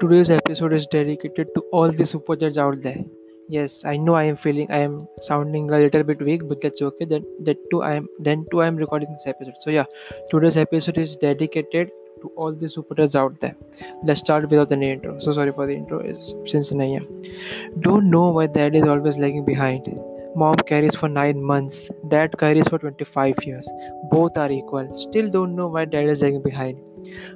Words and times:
today's 0.00 0.30
episode 0.30 0.72
is 0.72 0.86
dedicated 0.86 1.48
to 1.54 1.60
all 1.72 1.90
the 1.90 2.04
superjets 2.04 2.58
out 2.58 2.82
there. 2.82 3.04
Yes, 3.48 3.84
I 3.84 3.96
know 3.96 4.14
I 4.14 4.24
am 4.24 4.36
feeling 4.36 4.70
I 4.70 4.78
am 4.78 4.98
sounding 5.20 5.70
a 5.70 5.78
little 5.78 6.02
bit 6.02 6.20
weak, 6.20 6.48
but 6.48 6.60
that's 6.60 6.82
okay. 6.82 7.04
That 7.04 7.22
that 7.44 7.58
too 7.70 7.82
I 7.82 7.94
am 7.94 8.08
then 8.18 8.46
too 8.50 8.62
I 8.62 8.66
am 8.66 8.76
recording 8.76 9.12
this 9.12 9.26
episode. 9.26 9.54
So 9.60 9.70
yeah, 9.70 9.84
today's 10.30 10.56
episode 10.56 10.98
is 10.98 11.14
dedicated 11.16 11.92
to 12.22 12.28
all 12.36 12.52
the 12.52 12.66
superjets 12.66 13.14
out 13.14 13.38
there. 13.40 13.54
Let's 14.02 14.20
start 14.20 14.48
without 14.50 14.72
any 14.72 14.90
intro. 14.90 15.18
So 15.20 15.32
sorry 15.32 15.52
for 15.52 15.66
the 15.66 15.74
intro, 15.74 16.00
is 16.00 16.34
since 16.46 16.72
nahi. 16.72 17.00
Don't 17.80 18.10
know 18.10 18.30
why 18.30 18.46
dad 18.48 18.74
is 18.74 18.82
always 18.82 19.16
lagging 19.16 19.44
behind. 19.44 19.88
Mom 20.34 20.56
carries 20.56 20.94
for 20.94 21.08
9 21.08 21.42
months, 21.42 21.88
dad 22.08 22.36
carries 22.36 22.68
for 22.68 22.78
25 22.78 23.36
years. 23.44 23.70
Both 24.10 24.36
are 24.36 24.50
equal. 24.50 24.90
Still 24.98 25.30
don't 25.30 25.56
know 25.56 25.68
why 25.68 25.84
dad 25.86 26.08
is 26.08 26.20
lagging 26.20 26.42
behind. 26.42 26.78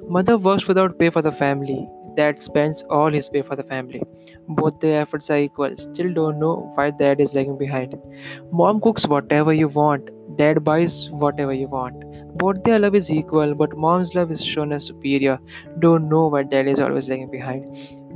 Mother 0.07 0.37
works 0.37 0.67
without 0.67 0.99
pay 0.99 1.09
for 1.09 1.21
the 1.21 1.31
family. 1.31 1.87
Dad 2.15 2.41
spends 2.41 2.83
all 2.89 3.11
his 3.11 3.29
pay 3.29 3.41
for 3.41 3.55
the 3.55 3.63
family. 3.63 4.01
Both 4.47 4.79
their 4.79 5.01
efforts 5.01 5.29
are 5.29 5.37
equal. 5.37 5.75
Still 5.77 6.13
don't 6.13 6.39
know 6.39 6.71
why 6.75 6.91
dad 6.91 7.19
is 7.21 7.33
lagging 7.33 7.57
behind. 7.57 7.95
Mom 8.51 8.81
cooks 8.81 9.07
whatever 9.07 9.53
you 9.53 9.67
want. 9.67 10.09
Dad 10.37 10.63
buys 10.63 11.09
whatever 11.11 11.53
you 11.53 11.67
want. 11.67 12.03
Both 12.37 12.63
their 12.63 12.79
love 12.79 12.95
is 12.95 13.11
equal, 13.11 13.53
but 13.55 13.77
mom's 13.77 14.15
love 14.15 14.31
is 14.31 14.43
shown 14.43 14.71
as 14.71 14.85
superior. 14.85 15.39
Don't 15.79 16.07
know 16.09 16.27
why 16.27 16.43
dad 16.43 16.67
is 16.67 16.79
always 16.79 17.07
lagging 17.07 17.31
behind. 17.31 17.65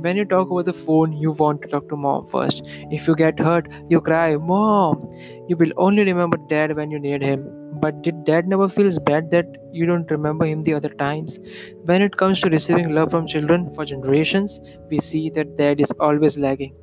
When 0.06 0.16
you 0.16 0.24
talk 0.24 0.50
over 0.50 0.62
the 0.62 0.72
phone, 0.72 1.12
you 1.12 1.32
want 1.32 1.62
to 1.62 1.68
talk 1.68 1.88
to 1.88 1.96
mom 1.96 2.26
first. 2.28 2.62
If 2.90 3.06
you 3.08 3.14
get 3.16 3.38
hurt, 3.38 3.68
you 3.88 4.00
cry, 4.00 4.36
Mom! 4.36 5.10
You 5.48 5.56
will 5.56 5.72
only 5.76 6.04
remember 6.04 6.38
dad 6.48 6.76
when 6.76 6.90
you 6.90 6.98
need 6.98 7.22
him. 7.22 7.65
But 7.80 8.02
did 8.02 8.24
dad 8.24 8.48
never 8.48 8.68
feels 8.68 8.98
bad 8.98 9.30
that 9.30 9.46
you 9.72 9.86
don't 9.86 10.10
remember 10.10 10.46
him 10.46 10.64
the 10.64 10.74
other 10.74 10.88
times? 10.88 11.38
When 11.84 12.02
it 12.02 12.16
comes 12.16 12.40
to 12.40 12.50
receiving 12.50 12.94
love 12.94 13.10
from 13.10 13.26
children 13.26 13.72
for 13.74 13.84
generations, 13.84 14.60
we 14.90 14.98
see 15.00 15.30
that 15.30 15.56
dad 15.56 15.80
is 15.80 15.92
always 16.00 16.36
lagging. 16.38 16.74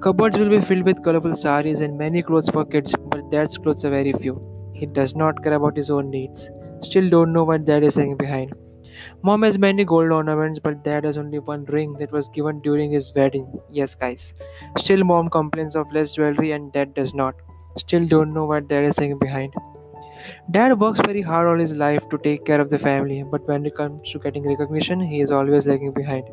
Cupboards 0.00 0.38
will 0.38 0.50
be 0.50 0.60
filled 0.60 0.84
with 0.84 1.02
colorful 1.04 1.36
saris 1.36 1.80
and 1.80 1.98
many 1.98 2.22
clothes 2.22 2.48
for 2.50 2.64
kids, 2.64 2.94
but 3.08 3.30
dad's 3.30 3.58
clothes 3.58 3.84
are 3.84 3.90
very 3.90 4.12
few. 4.12 4.40
He 4.74 4.86
does 4.86 5.16
not 5.16 5.42
care 5.42 5.54
about 5.54 5.76
his 5.76 5.90
own 5.90 6.10
needs. 6.10 6.50
Still 6.82 7.08
don't 7.08 7.32
know 7.32 7.44
what 7.44 7.64
dad 7.64 7.82
is 7.82 7.96
lagging 7.96 8.16
behind. 8.16 8.54
Mom 9.22 9.42
has 9.42 9.58
many 9.58 9.84
gold 9.84 10.10
ornaments, 10.10 10.58
but 10.58 10.82
dad 10.84 11.04
has 11.04 11.18
only 11.18 11.38
one 11.38 11.64
ring 11.66 11.94
that 11.94 12.12
was 12.12 12.28
given 12.30 12.60
during 12.60 12.90
his 12.90 13.12
wedding. 13.14 13.46
Yes, 13.70 13.94
guys. 13.94 14.34
Still, 14.78 15.04
mom 15.04 15.28
complains 15.28 15.76
of 15.76 15.90
less 15.92 16.14
jewelry 16.14 16.52
and 16.52 16.72
dad 16.72 16.94
does 16.94 17.14
not. 17.14 17.34
Still 17.76 18.06
don't 18.06 18.32
know 18.32 18.44
what 18.46 18.68
dad 18.68 18.84
is 18.84 18.96
saying 18.96 19.18
behind. 19.18 19.54
Dad 20.50 20.78
works 20.80 21.00
very 21.04 21.22
hard 21.22 21.46
all 21.46 21.58
his 21.58 21.72
life 21.72 22.08
to 22.10 22.18
take 22.18 22.44
care 22.44 22.60
of 22.60 22.70
the 22.70 22.78
family, 22.78 23.22
but 23.22 23.46
when 23.48 23.66
it 23.66 23.74
comes 23.76 24.10
to 24.12 24.18
getting 24.18 24.46
recognition, 24.46 25.00
he 25.00 25.20
is 25.20 25.30
always 25.30 25.66
lagging 25.66 25.92
behind. 25.92 26.24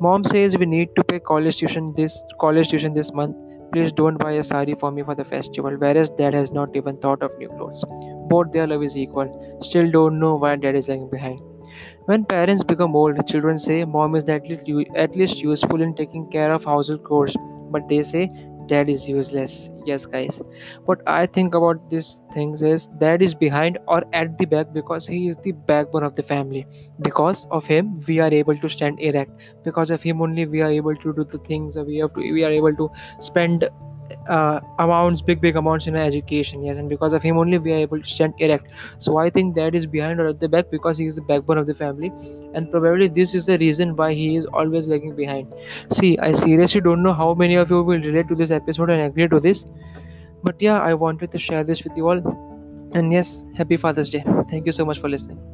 Mom 0.00 0.24
says 0.24 0.56
we 0.56 0.66
need 0.66 0.88
to 0.96 1.04
pay 1.04 1.18
college 1.18 1.58
tuition 1.58 1.92
this 1.96 2.22
college 2.40 2.68
tuition 2.68 2.94
this 2.94 3.12
month. 3.12 3.36
Please 3.72 3.92
don't 3.92 4.18
buy 4.18 4.32
a 4.32 4.44
sari 4.44 4.74
for 4.74 4.90
me 4.90 5.02
for 5.02 5.14
the 5.14 5.24
festival, 5.24 5.76
whereas 5.78 6.10
dad 6.10 6.34
has 6.34 6.52
not 6.52 6.76
even 6.76 6.98
thought 6.98 7.22
of 7.22 7.36
new 7.38 7.48
clothes. 7.48 7.84
Both 8.28 8.52
their 8.52 8.66
love 8.66 8.82
is 8.82 8.98
equal. 8.98 9.58
Still 9.62 9.90
don't 9.90 10.20
know 10.20 10.34
why 10.36 10.56
dad 10.56 10.76
is 10.76 10.88
lagging 10.88 11.08
behind. 11.08 11.40
When 12.04 12.24
parents 12.24 12.62
become 12.62 12.94
old, 12.96 13.26
children 13.26 13.58
say 13.58 13.84
mom 13.84 14.14
is 14.14 14.24
at 14.24 14.46
least, 14.48 14.68
at 14.96 15.16
least 15.16 15.38
useful 15.38 15.80
in 15.80 15.94
taking 15.94 16.28
care 16.30 16.52
of 16.52 16.64
household 16.64 17.06
chores, 17.08 17.34
but 17.70 17.88
they 17.88 18.02
say 18.02 18.30
dad 18.66 18.88
is 18.88 19.08
useless. 19.08 19.70
Yes, 19.84 20.06
guys. 20.06 20.40
What 20.84 21.00
I 21.06 21.26
think 21.26 21.54
about 21.54 21.90
these 21.90 22.22
things 22.32 22.62
is 22.62 22.86
dad 22.98 23.22
is 23.22 23.34
behind 23.34 23.78
or 23.88 24.02
at 24.12 24.38
the 24.38 24.44
back 24.44 24.72
because 24.72 25.06
he 25.06 25.26
is 25.26 25.36
the 25.38 25.52
backbone 25.52 26.02
of 26.02 26.14
the 26.14 26.22
family. 26.22 26.66
Because 27.00 27.46
of 27.50 27.66
him, 27.66 28.00
we 28.06 28.20
are 28.20 28.32
able 28.32 28.56
to 28.56 28.68
stand 28.68 29.00
erect. 29.00 29.30
Because 29.64 29.90
of 29.90 30.02
him 30.02 30.22
only, 30.22 30.46
we 30.46 30.60
are 30.60 30.70
able 30.70 30.96
to 30.96 31.12
do 31.12 31.24
the 31.24 31.38
things. 31.38 31.76
We 31.76 31.96
have 31.98 32.14
to. 32.14 32.20
We 32.20 32.44
are 32.44 32.50
able 32.50 32.74
to 32.76 32.90
spend 33.18 33.68
uh, 34.28 34.60
amounts 34.78 35.22
big 35.22 35.40
big 35.40 35.56
amounts 35.56 35.86
in 35.86 35.96
education 35.96 36.62
yes 36.64 36.76
and 36.76 36.88
because 36.88 37.12
of 37.12 37.22
him 37.22 37.38
only 37.38 37.58
we 37.58 37.72
are 37.72 37.76
able 37.78 38.00
to 38.00 38.06
stand 38.06 38.34
erect. 38.38 38.70
So 38.98 39.18
i 39.18 39.30
think 39.30 39.54
that 39.56 39.74
is 39.74 39.86
behind 39.86 40.20
or 40.20 40.28
at 40.28 40.40
the 40.40 40.48
back 40.48 40.70
because 40.70 40.98
he 40.98 41.06
is 41.06 41.16
the 41.16 41.22
backbone 41.22 41.58
of 41.58 41.66
the 41.66 41.74
family 41.74 42.12
and 42.54 42.70
probably 42.70 43.08
this 43.08 43.34
is 43.34 43.46
the 43.46 43.58
reason 43.58 43.96
why 43.96 44.12
he 44.14 44.36
is 44.36 44.46
always 44.46 44.86
lagging 44.86 45.14
behind. 45.16 45.52
See 45.90 46.18
i 46.18 46.32
seriously 46.32 46.80
don't 46.80 47.02
know 47.02 47.12
how 47.12 47.34
many 47.34 47.56
of 47.56 47.70
you 47.70 47.82
will 47.82 48.00
relate 48.00 48.28
to 48.28 48.34
this 48.34 48.50
episode 48.50 48.90
and 48.90 49.02
agree 49.02 49.28
to 49.28 49.40
this 49.40 49.64
but 50.42 50.60
yeah 50.60 50.80
i 50.80 50.94
wanted 50.94 51.30
to 51.32 51.38
share 51.38 51.64
this 51.64 51.84
with 51.84 51.96
you 51.96 52.08
all. 52.08 52.22
And 52.94 53.12
yes 53.12 53.44
happy 53.56 53.76
father's 53.76 54.10
day. 54.10 54.24
Thank 54.50 54.66
you 54.66 54.72
so 54.72 54.84
much 54.84 54.98
for 55.00 55.08
listening 55.08 55.51